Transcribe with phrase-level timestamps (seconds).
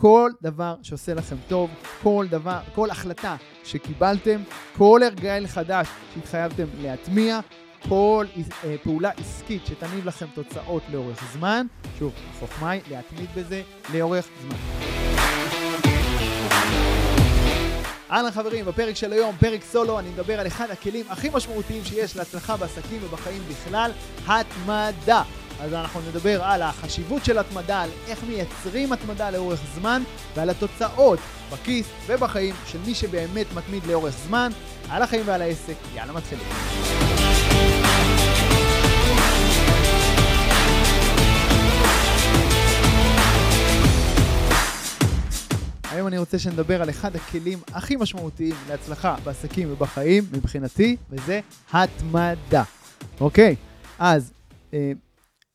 [0.00, 1.70] כל דבר שעושה לכם טוב,
[2.02, 4.40] כל דבר, כל החלטה שקיבלתם,
[4.76, 7.40] כל הרגל חדש שהתחייבתם להטמיע,
[7.88, 8.26] כל
[8.64, 11.66] אה, פעולה עסקית שתניב לכם תוצאות לאורך זמן,
[11.98, 13.62] שוב, החוכמה היא להתמיד בזה
[13.94, 14.56] לאורך זמן.
[18.10, 22.16] אהלן חברים, בפרק של היום, פרק סולו, אני מדבר על אחד הכלים הכי משמעותיים שיש
[22.16, 23.90] להצלחה בעסקים ובחיים בכלל,
[24.26, 25.22] התמדה.
[25.60, 30.02] אז אנחנו נדבר על החשיבות של התמדה, על איך מייצרים התמדה לאורך זמן
[30.34, 31.18] ועל התוצאות
[31.52, 34.50] בכיס ובחיים של מי שבאמת מתמיד לאורך זמן,
[34.90, 35.74] על החיים ועל העסק.
[35.94, 36.46] יאללה מתחילים.
[45.90, 51.40] היום אני רוצה שנדבר על אחד הכלים הכי משמעותיים להצלחה בעסקים ובחיים מבחינתי, וזה
[51.72, 52.62] התמדה.
[53.20, 53.56] אוקיי,
[53.98, 54.32] אז
[54.74, 54.92] אה,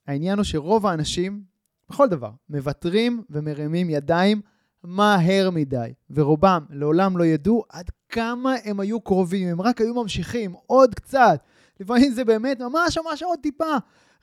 [0.07, 1.43] העניין הוא שרוב האנשים,
[1.89, 4.41] בכל דבר, מוותרים ומרימים ידיים
[4.83, 10.53] מהר מדי, ורובם לעולם לא ידעו עד כמה הם היו קרובים, הם רק היו ממשיכים
[10.67, 11.39] עוד קצת.
[11.79, 13.75] לפעמים זה באמת ממש ממש עוד טיפה.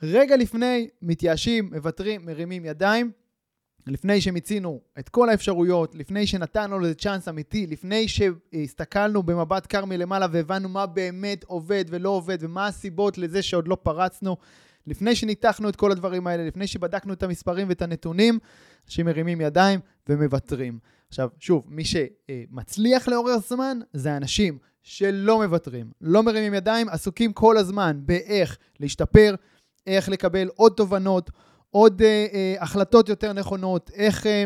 [0.03, 3.11] רגע לפני, מתייאשים, מוותרים, מרימים ידיים.
[3.87, 10.27] לפני שמיצינו את כל האפשרויות, לפני שנתנו לזה צ'אנס אמיתי, לפני שהסתכלנו במבט קר מלמעלה
[10.31, 14.37] והבנו מה באמת עובד ולא עובד ומה הסיבות לזה שעוד לא פרצנו,
[14.87, 18.39] לפני שניתחנו את כל הדברים האלה, לפני שבדקנו את המספרים ואת הנתונים,
[18.85, 19.79] אנשים מרימים ידיים
[20.09, 20.79] ומוותרים.
[21.07, 27.57] עכשיו, שוב, מי שמצליח לאורך זמן זה אנשים שלא מוותרים, לא מרימים ידיים, עסוקים כל
[27.57, 29.35] הזמן באיך להשתפר,
[29.87, 31.29] איך לקבל עוד תובנות,
[31.69, 34.45] עוד אה, אה, החלטות יותר נכונות, איך אה,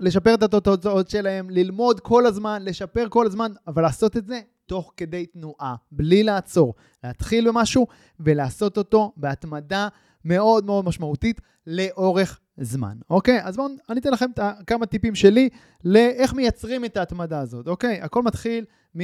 [0.00, 4.40] לשפר את התוצאות שלהם, ללמוד כל הזמן, לשפר כל הזמן, אבל לעשות את זה
[4.70, 6.74] תוך כדי תנועה, בלי לעצור.
[7.04, 7.86] להתחיל במשהו
[8.20, 9.88] ולעשות אותו בהתמדה
[10.24, 13.44] מאוד מאוד משמעותית לאורך זמן, אוקיי?
[13.44, 14.26] אז בואו, אני אתן לכם
[14.66, 15.48] כמה טיפים שלי
[15.84, 18.00] לאיך מייצרים את ההתמדה הזאת, אוקיי?
[18.00, 18.64] הכל מתחיל
[18.98, 19.00] מ...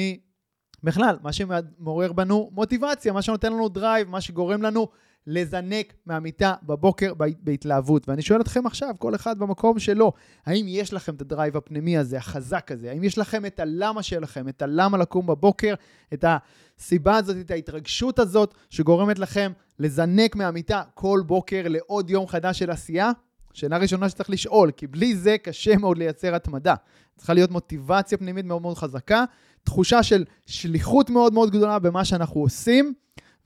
[0.82, 4.88] בכלל, מה שמעורר בנו מוטיבציה, מה שנותן לנו drive, מה שגורם לנו
[5.26, 8.08] לזנק מהמיטה בבוקר בהתלהבות.
[8.08, 10.12] ואני שואל אתכם עכשיו, כל אחד במקום שלו,
[10.46, 12.90] האם יש לכם את ה drive הפנימי הזה, החזק הזה?
[12.90, 15.74] האם יש לכם את הלמה שלכם, את הלמה לקום בבוקר,
[16.14, 22.58] את הסיבה הזאת, את ההתרגשות הזאת, שגורמת לכם לזנק מהמיטה כל בוקר לעוד יום חדש
[22.58, 23.10] של עשייה?
[23.52, 26.74] שאלה ראשונה שצריך לשאול, כי בלי זה קשה מאוד לייצר התמדה.
[27.16, 29.24] צריכה להיות מוטיבציה פנימית מאוד מאוד חזקה,
[29.64, 32.94] תחושה של שליחות מאוד מאוד גדולה במה שאנחנו עושים.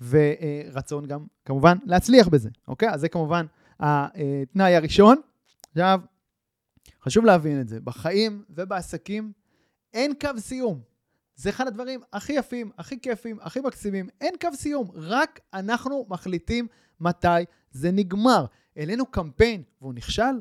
[0.01, 2.91] ורצון גם, כמובן, להצליח בזה, אוקיי?
[2.91, 3.47] אז זה כמובן
[3.81, 5.21] התנאי הראשון.
[5.71, 6.01] עכשיו,
[7.03, 9.33] חשוב להבין את זה, בחיים ובעסקים
[9.95, 10.81] אין קו סיום.
[11.35, 14.09] זה אחד הדברים הכי יפים, הכי כיפים, הכי מקסימים.
[14.21, 16.67] אין קו סיום, רק אנחנו מחליטים
[17.01, 18.45] מתי זה נגמר.
[18.77, 20.41] העלינו קמפיין והוא נכשל,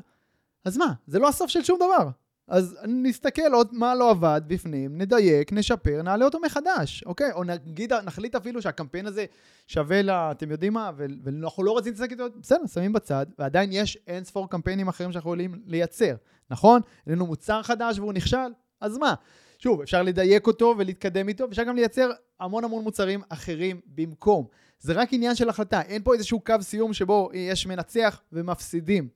[0.64, 0.92] אז מה?
[1.06, 2.10] זה לא הסוף של שום דבר.
[2.50, 7.32] אז נסתכל עוד מה לא עבד בפנים, נדייק, נשפר, נעלה אותו מחדש, אוקיי?
[7.32, 9.24] או נגיד, נחליט אפילו שהקמפיין הזה
[9.66, 10.10] שווה ל...
[10.10, 10.90] אתם יודעים מה?
[10.96, 15.30] ואנחנו לא רוצים להתעסק איתו, בסדר, שמים בצד, ועדיין יש אין ספור קמפיינים אחרים שאנחנו
[15.30, 16.14] יכולים לייצר,
[16.50, 16.80] נכון?
[17.06, 19.14] לנו מוצר חדש והוא נכשל, אז מה?
[19.58, 22.10] שוב, אפשר לדייק אותו ולהתקדם איתו, ואפשר גם לייצר
[22.40, 24.46] המון המון מוצרים אחרים במקום.
[24.80, 29.08] זה רק עניין של החלטה, אין פה איזשהו קו סיום שבו יש מנצח ומפסידים.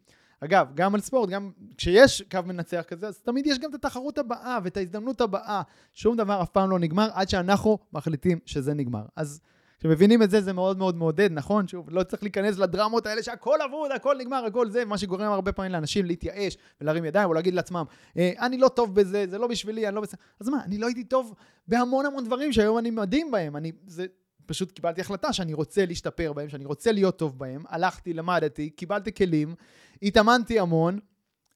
[0.44, 4.18] אגב, גם על ספורט, גם כשיש קו מנצח כזה, אז תמיד יש גם את התחרות
[4.18, 5.62] הבאה ואת ההזדמנות הבאה.
[5.92, 9.02] שום דבר אף פעם לא נגמר עד שאנחנו מחליטים שזה נגמר.
[9.16, 9.40] אז
[9.84, 11.68] כשמבינים את זה, זה מאוד מאוד מעודד, נכון?
[11.68, 15.52] שוב, לא צריך להיכנס לדרמות האלה שהכל אבוד, הכל נגמר, הכל זה, מה שגורם הרבה
[15.52, 17.84] פעמים לאנשים להתייאש ולהרים ידיים או להגיד לעצמם,
[18.16, 20.20] אה, אני לא טוב בזה, זה לא בשבילי, אני לא בסדר.
[20.40, 21.34] אז מה, אני לא הייתי טוב
[21.68, 23.56] בהמון המון דברים שהיום אני מדהים בהם.
[23.56, 24.06] אני, זה,
[24.46, 29.12] פשוט קיבלתי החלטה שאני רוצה להשתפר בהם, שאני רוצה להיות טוב בהם, הלכתי, למדתי, קיבלתי
[29.12, 29.54] כלים,
[30.02, 30.98] התאמנתי המון,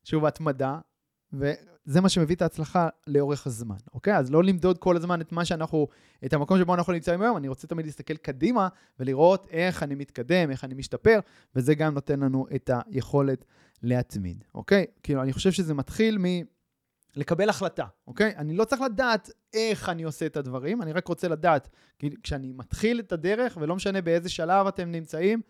[0.05, 0.79] שוב, התמדה,
[1.33, 4.17] וזה מה שמביא את ההצלחה לאורך הזמן, אוקיי?
[4.17, 5.89] אז לא למדוד כל הזמן את מה שאנחנו,
[6.25, 8.69] את המקום שבו אנחנו נמצאים היום, אני רוצה תמיד להסתכל קדימה
[9.01, 11.21] ולראות איך אני מתקדם, איך אני משתפר,
[11.57, 13.45] וזה גם נותן לנו את היכולת
[13.83, 14.87] להתמיד, אוקיי?
[15.03, 16.25] כאילו, אני חושב שזה מתחיל מ...
[17.17, 18.35] לקבל החלטה, אוקיי?
[18.37, 21.69] אני לא צריך לדעת איך אני עושה את הדברים, אני רק רוצה לדעת,
[22.23, 25.41] כשאני מתחיל את הדרך, ולא משנה באיזה שלב אתם נמצאים,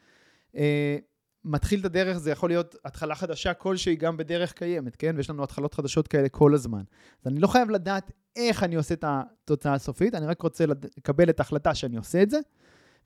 [0.56, 0.96] אה,
[1.44, 5.14] מתחיל את הדרך, זה יכול להיות התחלה חדשה כלשהי גם בדרך קיימת, כן?
[5.16, 6.82] ויש לנו התחלות חדשות כאלה כל הזמן.
[7.22, 11.30] אז אני לא חייב לדעת איך אני עושה את התוצאה הסופית, אני רק רוצה לקבל
[11.30, 12.38] את ההחלטה שאני עושה את זה,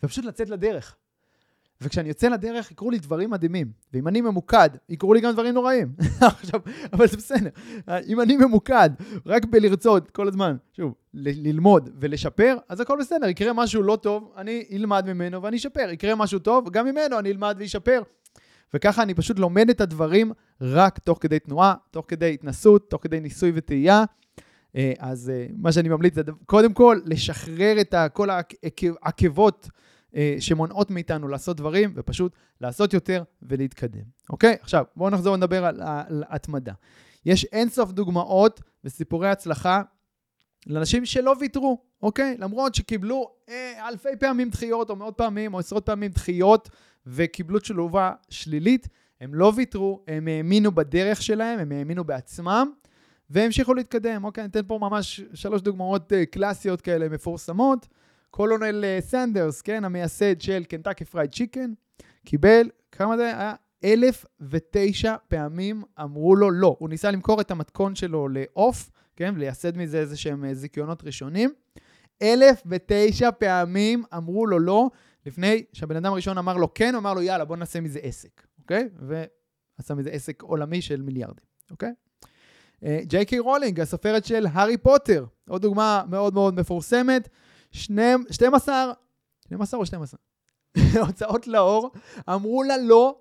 [0.02, 0.96] ופשוט לצאת לדרך.
[1.82, 3.70] וכשאני יוצא לדרך יקרו לי דברים מדהימים.
[3.92, 5.92] ואם אני ממוקד, יקרו לי גם דברים נוראים.
[6.20, 6.60] עכשיו,
[6.92, 7.50] אבל זה בסדר.
[8.06, 8.90] אם אני ממוקד
[9.26, 13.28] רק בלרצות כל הזמן, שוב, ל- ללמוד ולשפר, אז הכל בסדר.
[13.28, 15.90] יקרה משהו לא טוב, אני אלמד ממנו ואני אשפר.
[15.90, 18.02] יקרה משהו טוב, גם ממנו אני אלמד ואשפר.
[18.74, 23.20] וככה אני פשוט לומד את הדברים רק תוך כדי תנועה, תוך כדי התנסות, תוך כדי
[23.20, 24.04] ניסוי וטעייה.
[24.76, 26.14] אה, אז אה, מה שאני ממליץ
[26.46, 28.28] קודם כל לשחרר את כל
[29.02, 29.78] העקבות אה,
[30.40, 34.02] שמונעות מאיתנו לעשות דברים, ופשוט לעשות יותר ולהתקדם.
[34.30, 34.56] אוקיי?
[34.60, 36.72] עכשיו, בואו נחזור ונדבר על, על התמדה.
[37.26, 39.82] יש אינסוף דוגמאות וסיפורי הצלחה
[40.66, 42.36] לאנשים שלא ויתרו, אוקיי?
[42.38, 46.68] למרות שקיבלו אה, אלפי פעמים דחיות, או מאות פעמים, או עשרות פעמים דחיות,
[47.06, 48.88] וקיבלו תשובה שלילית,
[49.20, 52.72] הם לא ויתרו, הם האמינו בדרך שלהם, הם האמינו בעצמם,
[53.30, 54.24] והמשיכו להתקדם.
[54.24, 57.86] אוקיי, אני אתן פה ממש שלוש דוגמאות אה, קלאסיות כאלה מפורסמות.
[58.34, 61.72] קולונל אה, סנדרס, כן, המייסד של Kentucky Fried Chicken,
[62.24, 63.54] קיבל, כמה זה היה?
[63.84, 66.76] אלף ותשע פעמים אמרו לו לא.
[66.78, 71.52] הוא ניסה למכור את המתכון שלו לעוף, כן, ולייסד מזה איזה שהם אה, זיכיונות ראשונים.
[72.22, 74.90] אלף ותשע פעמים אמרו לו לא,
[75.26, 78.88] לפני שהבן אדם הראשון אמר לו כן, אמר לו יאללה, בוא נעשה מזה עסק, אוקיי?
[78.98, 81.92] ועשה מזה עסק עולמי של מיליארדים, אוקיי?
[82.84, 87.28] ג'יי קיי רולינג, הסופרת של הארי פוטר, עוד דוגמה מאוד מאוד מפורסמת,
[87.72, 88.92] 12,
[89.46, 90.20] 12 או 12?
[91.06, 91.90] הוצאות לאור,
[92.28, 93.18] אמרו לה לא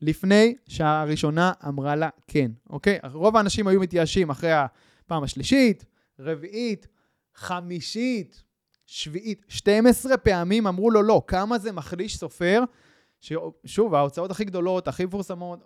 [0.00, 2.98] לפני שהראשונה אמרה לה כן, אוקיי?
[3.12, 5.84] רוב האנשים היו מתייאשים אחרי הפעם השלישית,
[6.18, 6.86] רביעית,
[7.34, 8.42] חמישית,
[8.86, 11.22] שביעית, 12 פעמים אמרו לו לא.
[11.26, 12.62] כמה זה מחליש סופר?
[13.64, 15.60] שוב, ההוצאות הכי גדולות, הכי מפורסמות,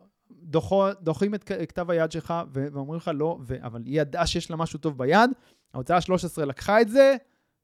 [1.00, 3.38] דוחים את כתב היד שלך ואומרים לך לא.
[3.62, 5.30] אבל היא ידעה שיש לה משהו טוב ביד.
[5.74, 7.16] ההוצאה ה-13 לקחה את זה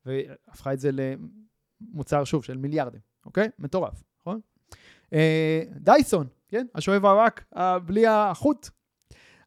[0.08, 3.49] והפכה את זה למוצר, שוב, של מיליארדים, אוקיי?
[3.58, 4.40] מטורף, נכון?
[5.12, 6.66] אה, דייסון, כן?
[6.75, 7.44] השואב האבק
[7.87, 8.69] בלי החוט.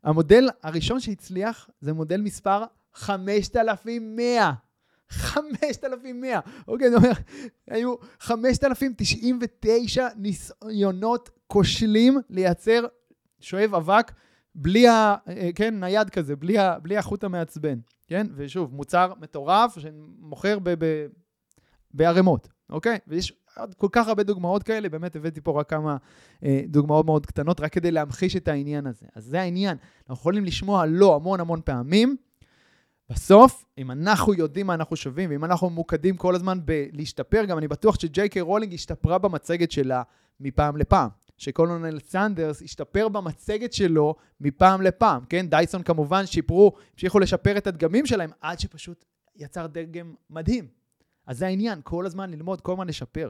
[0.03, 2.63] המודל הראשון שהצליח זה מודל מספר
[2.93, 4.51] 5100.
[5.11, 6.39] 5,100.
[6.67, 7.17] אוקיי, זאת אומרת,
[7.67, 12.85] היו 5,099 ניסיונות כושלים לייצר
[13.39, 14.11] שואב אבק
[14.55, 15.15] בלי ה...
[15.27, 18.27] אה, כן, נייד כזה, בלי, ה, בלי החוט המעצבן, כן?
[18.35, 20.57] ושוב, מוצר מטורף שמוכר
[21.93, 22.99] בערימות, אוקיי?
[23.07, 25.97] ויש עוד כל כך הרבה דוגמאות כאלה, באמת הבאתי פה רק כמה
[26.43, 29.05] אה, דוגמאות מאוד קטנות, רק כדי להמחיש את העניין הזה.
[29.15, 32.15] אז זה העניין, אנחנו יכולים לשמוע לא המון המון פעמים,
[33.09, 37.67] בסוף, אם אנחנו יודעים מה אנחנו שווים, ואם אנחנו ממוקדים כל הזמן בלהשתפר, גם אני
[37.67, 40.03] בטוח שג'יי קיי רולינג השתפרה במצגת שלה
[40.39, 41.09] מפעם לפעם.
[41.41, 45.49] שקולונל סנדרס השתפר במצגת שלו מפעם לפעם, כן?
[45.49, 49.05] דייסון כמובן שיפרו, המשיכו לשפר את הדגמים שלהם עד שפשוט
[49.35, 50.67] יצר דגם מדהים.
[51.27, 53.29] אז זה העניין, כל הזמן ללמוד, כל הזמן לשפר.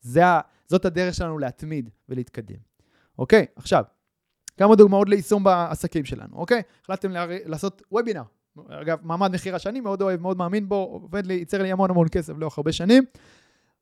[0.00, 0.22] זה,
[0.66, 2.56] זאת הדרך שלנו להתמיד ולהתקדם.
[3.18, 3.84] אוקיי, עכשיו,
[4.56, 6.62] כמה דוגמאות ליישום בעסקים שלנו, אוקיי?
[6.82, 7.10] החלטתם
[7.44, 8.22] לעשות וובינר,
[8.68, 12.08] אגב, מעמד מכירה שאני מאוד אוהב, מאוד מאמין בו, עובד לי, ייצר לי המון המון
[12.08, 13.04] כסף לאורך הרבה שנים.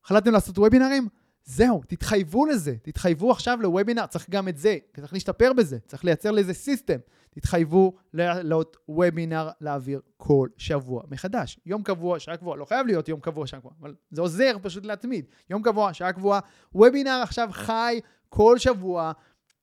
[0.04, 1.08] החלטתם לעשות וובינרים?
[1.44, 2.74] זהו, תתחייבו לזה.
[2.82, 6.98] תתחייבו עכשיו לוובינר, צריך גם את זה, צריך להשתפר בזה, צריך לייצר לזה סיסטם.
[7.30, 11.58] תתחייבו לעלות וובינר לאוויר כל שבוע מחדש.
[11.66, 14.86] יום קבוע, שעה קבועה, לא חייב להיות יום קבוע, שעה קבועה, אבל זה עוזר פשוט
[14.86, 15.24] להתמיד.
[15.50, 16.40] יום קבוע, שעה קבועה,
[16.74, 19.12] וובינר עכשיו חי כל שבוע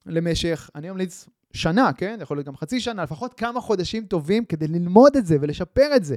[0.06, 2.19] למשך, אני ממליץ שנה, כן?
[2.21, 6.03] יכול להיות גם חצי שנה, לפחות כמה חודשים טובים כדי ללמוד את זה ולשפר את
[6.03, 6.15] זה.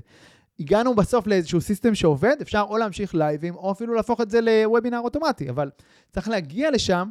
[0.60, 4.98] הגענו בסוף לאיזשהו system שעובד, אפשר או להמשיך לייבים, או אפילו להפוך את זה לוובינר
[4.98, 5.70] אוטומטי, אבל
[6.12, 7.10] צריך להגיע לשם.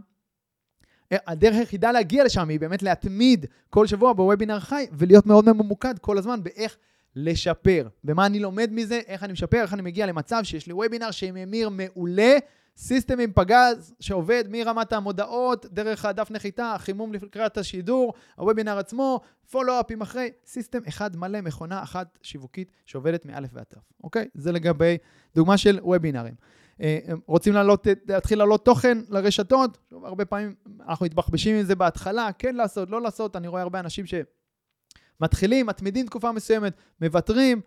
[1.12, 6.18] הדרך היחידה להגיע לשם היא באמת להתמיד כל שבוע בוובינר חי ולהיות מאוד ממוקד כל
[6.18, 6.78] הזמן באיך
[7.16, 7.88] לשפר.
[8.04, 11.70] ומה אני לומד מזה, איך אני משפר, איך אני מגיע למצב שיש לי וובינר שממיר
[11.70, 12.38] מעולה
[12.80, 19.20] system עם פגז שעובד מרמת המודעות, דרך הדף נחיתה, חימום לקראת השידור, הוובינר עצמו,
[19.52, 24.28] פולו-אפ עם אחרי, סיסטם אחד מלא, מכונה אחת שיווקית שעובדת מאלף ועד תו, אוקיי?
[24.34, 24.98] זה לגבי
[25.36, 26.34] דוגמה של וובינרים.
[26.82, 30.56] אה, רוצים לעלות, להתחיל לעלות תוכן לרשתות, שוב, הרבה פעמים
[30.90, 34.06] אנחנו מתבחבשים עם זה בהתחלה, כן לעשות, לא לעשות, אני רואה הרבה אנשים
[35.20, 37.62] שמתחילים, מתמידים תקופה מסוימת, מוותרים,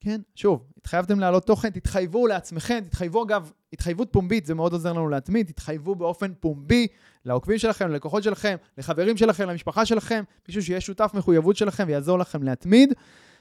[0.00, 5.08] כן, שוב, התחייבתם להעלות תוכן, תתחייבו לעצמכם, תתחייבו אגב, התחייבות פומבית, זה מאוד עוזר לנו
[5.08, 6.86] להתמיד, תתחייבו באופן פומבי
[7.24, 12.42] לעוקבים שלכם, ללקוחות שלכם, לחברים שלכם, למשפחה שלכם, מישהו שיהיה שותף מחויבות שלכם ויעזור לכם
[12.42, 12.92] להתמיד.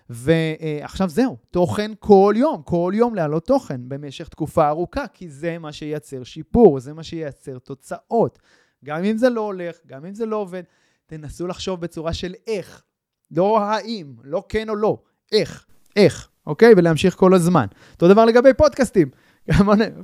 [0.10, 5.72] ועכשיו זהו, תוכן כל יום, כל יום להעלות תוכן במשך תקופה ארוכה, כי זה מה
[5.72, 8.40] שייצר שיפור, זה מה שייצר תוצאות.
[8.86, 10.64] גם אם זה לא הולך, גם אם זה לא עובד,
[11.06, 12.84] תנסו לחשוב בצורה של איך,
[13.32, 14.98] לא האם, לא כן או לא,
[15.32, 16.30] איך, איך.
[16.48, 16.74] אוקיי?
[16.78, 17.66] ולהמשיך כל הזמן.
[17.94, 19.10] אותו דבר לגבי פודקאסטים.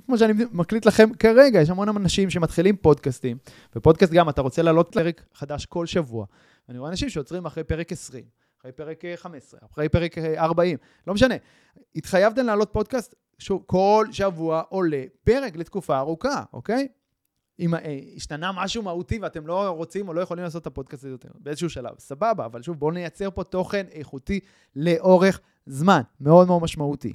[0.05, 3.37] כמו שאני מקליט לכם כרגע, יש המון אנשים שמתחילים פודקאסטים,
[3.75, 6.25] ופודקאסט גם, אתה רוצה לעלות פרק חדש כל שבוע.
[6.69, 8.23] אני רואה אנשים שעוצרים אחרי פרק 20,
[8.59, 10.77] אחרי פרק 15, אחרי פרק 40,
[11.07, 11.35] לא משנה.
[11.95, 16.87] התחייבתם לעלות פודקאסט, שוב, כל שבוע עולה פרק לתקופה ארוכה, אוקיי?
[17.59, 21.13] אם אה, השתנה משהו מהותי ואתם לא רוצים או לא יכולים לעשות את הפודקאסט הזה
[21.13, 24.39] יותר, באיזשהו שלב, סבבה, אבל שוב, בואו נייצר פה תוכן איכותי
[24.75, 27.13] לאורך זמן, מאוד מאוד משמעותי.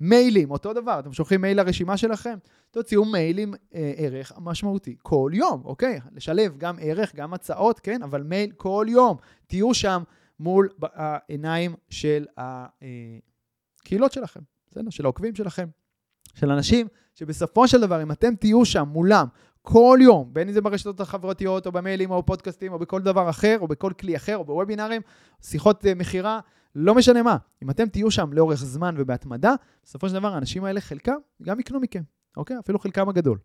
[0.00, 2.38] מיילים, אותו דבר, אתם שולחים מייל לרשימה שלכם,
[2.70, 6.00] תוציאו מייל עם אה, ערך משמעותי כל יום, אוקיי?
[6.12, 8.02] לשלב גם ערך, גם הצעות, כן?
[8.02, 9.16] אבל מייל כל יום.
[9.46, 10.02] תהיו שם
[10.40, 14.90] מול העיניים של הקהילות שלכם, בסדר?
[14.90, 15.68] של העוקבים שלכם,
[16.34, 19.26] של אנשים שבסופו של דבר, אם אתם תהיו שם מולם
[19.66, 23.56] כל יום, בין אם זה ברשתות החברתיות, או במיילים, או בפודקאסטים, או בכל דבר אחר,
[23.60, 25.02] או בכל כלי אחר, או בוובינארים,
[25.42, 26.40] שיחות uh, מכירה,
[26.74, 27.36] לא משנה מה.
[27.62, 29.54] אם אתם תהיו שם לאורך זמן ובהתמדה,
[29.84, 32.02] בסופו של דבר האנשים האלה, חלקם גם יקנו מכם,
[32.36, 32.58] אוקיי?
[32.58, 33.38] אפילו חלקם הגדול.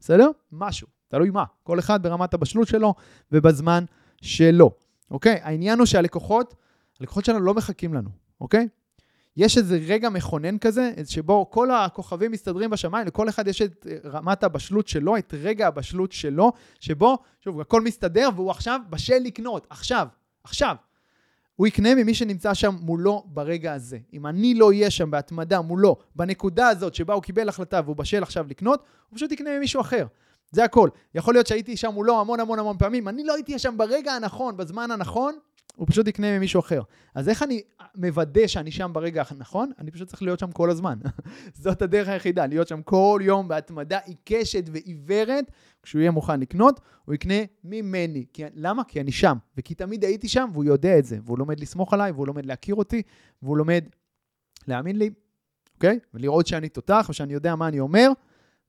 [0.00, 0.30] בסדר?
[0.52, 1.44] משהו, תלוי מה.
[1.62, 2.94] כל אחד ברמת הבשלות שלו
[3.32, 3.84] ובזמן
[4.22, 4.70] שלו,
[5.10, 5.40] אוקיי?
[5.42, 6.54] העניין הוא שהלקוחות,
[7.00, 8.10] הלקוחות שלנו לא מחכים לנו,
[8.40, 8.68] אוקיי?
[9.36, 14.44] יש איזה רגע מכונן כזה, שבו כל הכוכבים מסתדרים בשמיים, לכל אחד יש את רמת
[14.44, 20.06] הבשלות שלו, את רגע הבשלות שלו, שבו, שוב, הכל מסתדר והוא עכשיו בשל לקנות, עכשיו,
[20.44, 20.76] עכשיו.
[21.56, 23.98] הוא יקנה ממי שנמצא שם מולו ברגע הזה.
[24.12, 28.22] אם אני לא אהיה שם בהתמדה מולו, בנקודה הזאת שבה הוא קיבל החלטה והוא בשל
[28.22, 30.06] עכשיו לקנות, הוא פשוט יקנה ממישהו אחר.
[30.50, 30.90] זה הכל.
[31.14, 34.56] יכול להיות שהייתי שם מולו המון המון המון פעמים, אני לא הייתי שם ברגע הנכון,
[34.56, 35.34] בזמן הנכון,
[35.76, 36.82] הוא פשוט יקנה ממישהו אחר.
[37.14, 37.62] אז איך אני
[37.94, 39.70] מוודא שאני שם ברגע הנכון?
[39.78, 40.98] אני פשוט צריך להיות שם כל הזמן.
[41.62, 45.50] זאת הדרך היחידה, להיות שם כל יום בהתמדה עיקשת ועיוורת.
[45.82, 47.34] כשהוא יהיה מוכן לקנות, הוא יקנה
[47.64, 48.26] ממני.
[48.32, 48.84] כי, למה?
[48.84, 49.36] כי אני שם.
[49.56, 51.18] וכי תמיד הייתי שם, והוא יודע את זה.
[51.24, 53.02] והוא לומד לסמוך עליי, והוא לומד להכיר אותי,
[53.42, 53.84] והוא לומד
[54.68, 55.10] להאמין לי,
[55.74, 55.98] אוקיי?
[56.14, 58.10] ולראות שאני תותח, ושאני יודע מה אני אומר,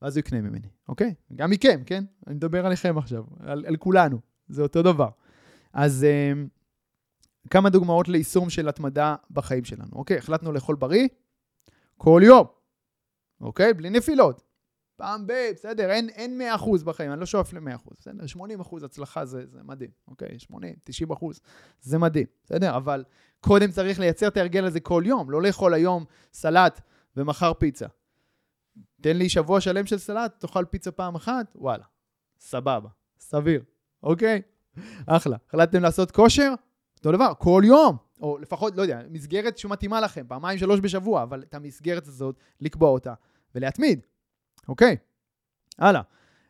[0.02, 1.14] ואז הוא יקנה ממני, אוקיי?
[1.34, 2.04] גם מכם, כן?
[2.26, 4.18] אני מדבר עליכם עכשיו, על, על כולנו.
[4.48, 5.08] זה אותו דבר.
[5.72, 6.06] אז...
[6.06, 6.61] Uh,
[7.50, 9.90] כמה דוגמאות ליישום של התמדה בחיים שלנו.
[9.92, 11.08] אוקיי, החלטנו לאכול בריא
[11.96, 12.46] כל יום,
[13.40, 13.74] אוקיי?
[13.74, 14.42] בלי נפילות.
[14.96, 15.32] פעם ב...
[15.54, 16.40] בסדר, אין, אין
[16.80, 18.24] 100% בחיים, אני לא שואף ל-100%, בסדר?
[18.70, 20.38] 80% הצלחה זה, זה מדהים, אוקיי?
[20.38, 20.74] 80,
[21.10, 21.26] 90%
[21.80, 22.76] זה מדהים, בסדר?
[22.76, 23.04] אבל
[23.40, 26.80] קודם צריך לייצר את ההרגל הזה כל יום, לא לאכול היום סלט
[27.16, 27.86] ומחר פיצה.
[29.00, 31.84] תן לי שבוע שלם של סלט, תאכל פיצה פעם אחת, וואלה,
[32.38, 33.62] סבבה, סביר,
[34.02, 34.42] אוקיי?
[35.06, 35.36] אחלה.
[35.48, 36.54] החלטתם לעשות כושר?
[37.02, 41.42] אותו דבר, כל יום, או לפחות, לא יודע, מסגרת שמתאימה לכם, פעמיים, שלוש בשבוע, אבל
[41.42, 43.14] את המסגרת הזאת, לקבוע אותה
[43.54, 44.00] ולהתמיד,
[44.68, 44.96] אוקיי?
[45.78, 46.00] הלאה.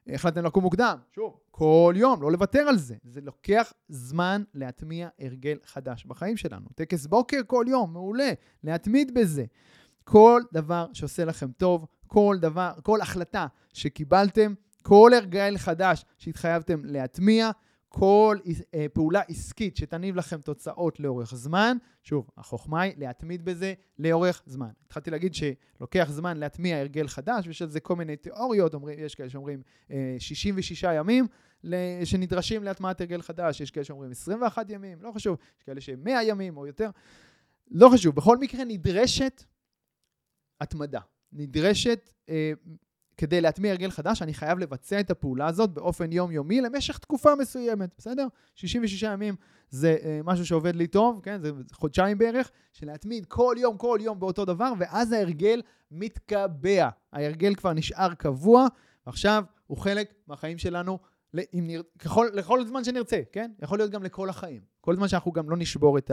[0.09, 2.95] החלטתם לקום מוקדם, שוב, כל יום, לא לוותר על זה.
[3.05, 6.67] זה לוקח זמן להטמיע הרגל חדש בחיים שלנו.
[6.75, 8.33] טקס בוקר כל יום, מעולה,
[8.65, 9.45] להתמיד בזה.
[10.05, 17.51] כל דבר שעושה לכם טוב, כל דבר, כל החלטה שקיבלתם, כל הרגל חדש שהתחייבתם להטמיע,
[17.93, 18.39] כל
[18.75, 24.69] אה, פעולה עסקית שתניב לכם תוצאות לאורך זמן, שוב, החוכמה היא להתמיד בזה לאורך זמן.
[24.87, 29.15] התחלתי להגיד שלוקח זמן להטמיע הרגל חדש, ויש על זה כל מיני תיאוריות, אומרים, יש
[29.15, 29.63] כאלה שאומרים
[30.19, 31.27] 66 אה, ימים
[32.05, 36.57] שנדרשים להטמעת הרגל חדש, יש כאלה שאומרים 21 ימים, לא חשוב, יש כאלה ש-100 ימים
[36.57, 36.91] או יותר,
[37.71, 39.45] לא חשוב, בכל מקרה נדרשת
[40.61, 41.01] התמדה.
[41.33, 42.53] נדרשת אה,
[43.23, 47.91] כדי להטמיע הרגל חדש, אני חייב לבצע את הפעולה הזאת באופן יומיומי למשך תקופה מסוימת,
[47.99, 48.27] בסדר?
[48.55, 49.35] 66 ימים
[49.71, 51.43] זה uh, משהו שעובד לי טוב, כן?
[51.43, 56.89] זה חודשיים בערך, של להתמיד כל יום, כל יום באותו דבר, ואז ההרגל מתקבע.
[57.13, 58.67] ההרגל כבר נשאר קבוע,
[59.07, 60.99] ועכשיו הוא חלק מהחיים שלנו
[61.53, 61.83] נר...
[61.99, 63.51] ככל, לכל זמן שנרצה, כן?
[63.63, 64.61] יכול להיות גם לכל החיים.
[64.81, 66.11] כל זמן שאנחנו גם לא נשבור את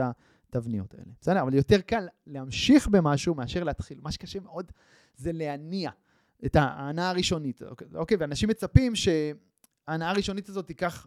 [0.48, 1.12] התבניות האלה.
[1.20, 1.42] בסדר?
[1.42, 3.98] אבל יותר קל להמשיך במשהו מאשר להתחיל.
[4.02, 4.72] מה שקשה מאוד
[5.16, 5.90] זה להניע.
[6.46, 7.88] את ההנאה הראשונית, אוקיי?
[7.94, 8.16] אוקיי?
[8.20, 11.06] ואנשים מצפים שההנאה הראשונית הזאת תיקח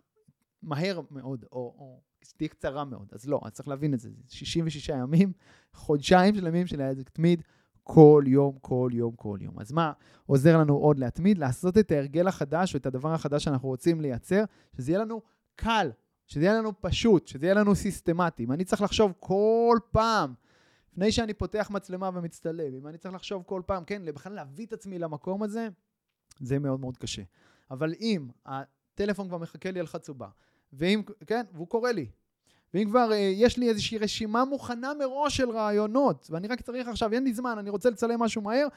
[0.61, 2.01] מהר מאוד, או, או
[2.37, 3.07] תהיה קצרה מאוד.
[3.11, 4.09] אז לא, אז צריך להבין את זה.
[4.29, 5.33] 66 ימים,
[5.73, 7.41] חודשיים שלמים של להתמיד
[7.83, 9.59] כל יום, כל יום, כל יום.
[9.59, 9.91] אז מה
[10.25, 11.37] עוזר לנו עוד להתמיד?
[11.37, 14.43] לעשות את ההרגל החדש, או את הדבר החדש שאנחנו רוצים לייצר,
[14.77, 15.21] שזה יהיה לנו
[15.55, 15.91] קל,
[16.27, 18.43] שזה יהיה לנו פשוט, שזה יהיה לנו סיסטמטי.
[18.43, 20.33] אם אני צריך לחשוב כל פעם
[20.93, 24.73] לפני שאני פותח מצלמה ומצטלם, אם אני צריך לחשוב כל פעם, כן, בכלל להביא את
[24.73, 25.67] עצמי למקום הזה,
[26.39, 27.21] זה מאוד מאוד קשה.
[27.71, 30.27] אבל אם הטלפון כבר מחכה לי על חצובה,
[30.73, 32.07] ואם, כן, והוא קורא לי,
[32.73, 37.13] ואם כבר אה, יש לי איזושהי רשימה מוכנה מראש של רעיונות, ואני רק צריך עכשיו,
[37.13, 38.67] אין לי זמן, אני רוצה לצלם משהו מהר,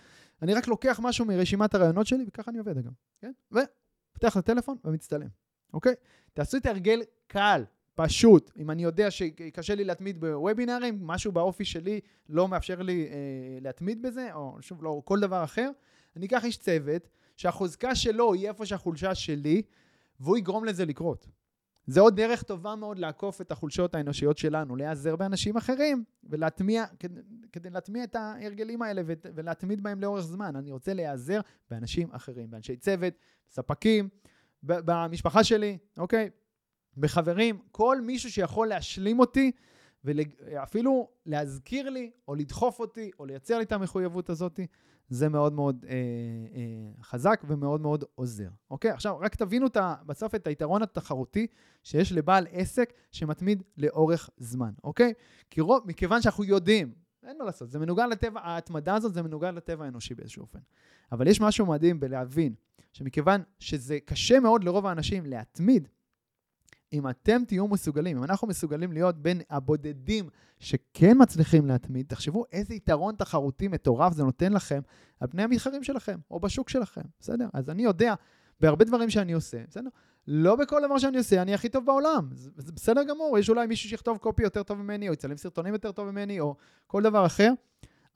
[0.43, 3.33] אני רק לוקח משהו מרשימת הרעיונות שלי, וככה אני עובד אגב, כן?
[3.53, 5.29] ופותח את הטלפון ומצטלם,
[5.75, 5.95] אוקיי?
[6.35, 7.65] תעשו את ההרגל קל,
[7.97, 8.51] פשוט.
[8.57, 14.03] אם אני יודע שקשה לי להתמיד בוובינארים, משהו באופי שלי לא מאפשר לי אה, להתמיד
[14.03, 15.71] בזה, או שוב, לא, כל דבר אחר,
[16.17, 19.63] אני אקח איש צוות, שהחוזקה שלו יהיה איפה שהחולשה שלי,
[20.21, 21.27] והוא יגרום לזה לקרות.
[21.87, 27.21] זה עוד דרך טובה מאוד לעקוף את החולשות האנושיות שלנו, להיעזר באנשים אחרים ולהטמיע, כדי,
[27.53, 29.03] כדי להטמיע את ההרגלים האלה
[29.35, 30.57] ולהתמיד בהם לאורך זמן.
[30.57, 33.15] אני רוצה להיעזר באנשים אחרים, באנשי צוות,
[33.51, 34.09] ספקים,
[34.63, 36.31] במשפחה שלי, אוקיי?
[36.97, 39.53] בחברים, כל מישהו שיכול להשלים אותי,
[40.05, 44.61] ואפילו להזכיר לי, או לדחוף אותי, או לייצר לי את המחויבות הזאת,
[45.09, 48.49] זה מאוד מאוד אה, אה, חזק ומאוד מאוד עוזר.
[48.71, 48.91] אוקיי?
[48.91, 49.77] עכשיו, רק תבינו את,
[50.07, 51.47] בסוף את היתרון התחרותי
[51.83, 55.13] שיש לבעל עסק שמתמיד לאורך זמן, אוקיי?
[55.51, 56.93] כי רוב, מכיוון שאנחנו יודעים,
[57.27, 60.59] אין מה לעשות, זה מנוגד לטבע, ההתמדה הזאת זה מנוגד לטבע האנושי באיזשהו אופן.
[61.13, 62.55] אבל יש משהו מדהים בלהבין
[62.93, 65.89] שמכיוון שזה קשה מאוד לרוב האנשים להתמיד,
[66.93, 70.29] אם אתם תהיו מסוגלים, אם אנחנו מסוגלים להיות בין הבודדים
[70.59, 74.81] שכן מצליחים להתמיד, תחשבו איזה יתרון תחרותי מטורף זה נותן לכם
[75.21, 77.49] על פני המתחרים שלכם, או בשוק שלכם, בסדר?
[77.53, 78.15] אז אני יודע
[78.61, 79.91] בהרבה דברים שאני עושה, בסדר?
[80.27, 83.89] לא בכל דבר שאני עושה אני הכי טוב בעולם, זה, בסדר גמור, יש אולי מישהו
[83.89, 86.55] שיכתוב קופי יותר טוב ממני, או יצלם סרטונים יותר טוב ממני, או
[86.87, 87.53] כל דבר אחר,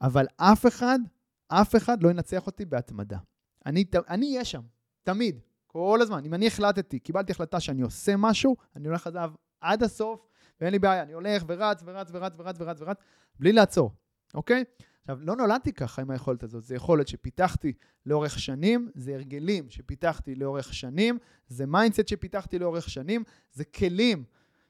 [0.01, 0.99] אבל אף אחד,
[1.47, 3.17] אף אחד לא ינצח אותי בהתמדה.
[3.65, 4.61] אני אהיה שם,
[5.03, 5.39] תמיד.
[5.71, 6.25] כל הזמן.
[6.25, 10.25] אם אני החלטתי, קיבלתי החלטה שאני עושה משהו, אני הולך עליו עד הסוף,
[10.61, 12.97] ואין לי בעיה, אני הולך ורץ ורץ ורץ ורץ ורץ ורץ,
[13.39, 13.91] בלי לעצור,
[14.33, 14.63] אוקיי?
[15.01, 17.73] עכשיו, לא נולדתי ככה עם היכולת הזאת, זה יכולת שפיתחתי
[18.05, 24.23] לאורך שנים, זה הרגלים שפיתחתי לאורך שנים, זה mindset שפיתחתי לאורך שנים, זה כלים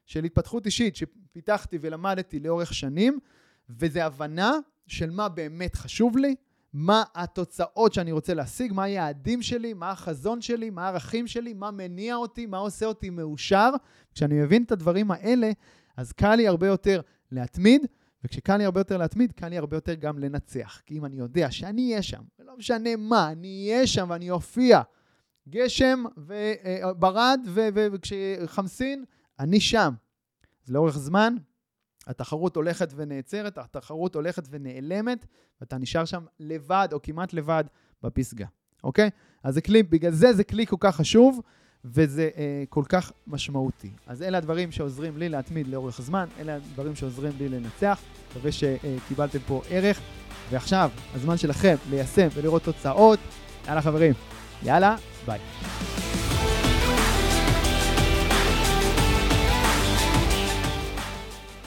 [0.05, 3.19] של התפתחות אישית שפיתחתי ולמדתי לאורך שנים,
[3.69, 4.51] וזה הבנה
[4.87, 6.35] של מה באמת חשוב לי,
[6.73, 11.71] מה התוצאות שאני רוצה להשיג, מה היעדים שלי, מה החזון שלי, מה הערכים שלי, מה
[11.71, 13.69] מניע אותי, מה עושה אותי מאושר.
[14.13, 15.51] כשאני מבין את הדברים האלה,
[15.97, 17.01] אז קל לי הרבה יותר
[17.31, 17.85] להתמיד,
[18.23, 20.81] וכשקל לי הרבה יותר להתמיד, קל לי הרבה יותר גם לנצח.
[20.85, 24.81] כי אם אני יודע שאני אהיה שם, ולא משנה מה, אני אהיה שם ואני אופיע,
[25.49, 27.39] גשם וברד
[27.73, 29.05] וכשחמסין,
[29.39, 29.93] אני שם.
[30.65, 31.35] אז לאורך זמן,
[32.07, 35.25] התחרות הולכת ונעצרת, התחרות הולכת ונעלמת,
[35.61, 37.63] ואתה נשאר שם לבד, או כמעט לבד,
[38.03, 38.45] בפסגה,
[38.83, 39.09] אוקיי?
[39.43, 41.41] אז זה כלי, בגלל זה זה כלי כל כך חשוב,
[41.85, 43.91] וזה אה, כל כך משמעותי.
[44.07, 48.01] אז אלה הדברים שעוזרים לי להתמיד לאורך זמן, אלה הדברים שעוזרים לי לנצח.
[48.31, 50.01] מקווה שקיבלתם פה ערך.
[50.49, 53.19] ועכשיו, הזמן שלכם ליישם ולראות תוצאות.
[53.67, 54.13] יאללה חברים,
[54.63, 55.39] יאללה, ביי.